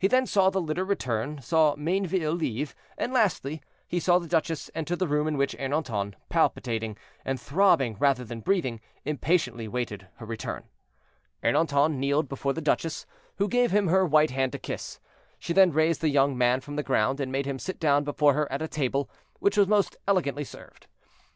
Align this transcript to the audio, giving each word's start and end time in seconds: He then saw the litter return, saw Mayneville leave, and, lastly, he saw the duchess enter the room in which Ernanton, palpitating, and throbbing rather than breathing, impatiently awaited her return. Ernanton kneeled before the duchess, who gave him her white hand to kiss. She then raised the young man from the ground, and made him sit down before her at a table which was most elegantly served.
He 0.00 0.08
then 0.08 0.26
saw 0.26 0.50
the 0.50 0.60
litter 0.60 0.84
return, 0.84 1.40
saw 1.40 1.76
Mayneville 1.76 2.34
leave, 2.36 2.74
and, 2.98 3.12
lastly, 3.12 3.62
he 3.86 4.00
saw 4.00 4.18
the 4.18 4.26
duchess 4.26 4.68
enter 4.74 4.96
the 4.96 5.06
room 5.06 5.28
in 5.28 5.36
which 5.36 5.56
Ernanton, 5.58 6.14
palpitating, 6.28 6.96
and 7.24 7.40
throbbing 7.40 7.94
rather 8.00 8.24
than 8.24 8.40
breathing, 8.40 8.80
impatiently 9.04 9.66
awaited 9.66 10.08
her 10.16 10.26
return. 10.26 10.64
Ernanton 11.44 11.98
kneeled 12.00 12.28
before 12.28 12.52
the 12.52 12.60
duchess, 12.60 13.06
who 13.36 13.46
gave 13.46 13.70
him 13.70 13.86
her 13.86 14.04
white 14.04 14.30
hand 14.32 14.50
to 14.50 14.58
kiss. 14.58 14.98
She 15.38 15.52
then 15.52 15.70
raised 15.70 16.00
the 16.00 16.08
young 16.08 16.36
man 16.36 16.60
from 16.60 16.74
the 16.74 16.82
ground, 16.82 17.20
and 17.20 17.30
made 17.30 17.46
him 17.46 17.60
sit 17.60 17.78
down 17.78 18.02
before 18.02 18.34
her 18.34 18.50
at 18.50 18.62
a 18.62 18.66
table 18.66 19.08
which 19.38 19.56
was 19.56 19.68
most 19.68 19.96
elegantly 20.08 20.42
served. 20.42 20.88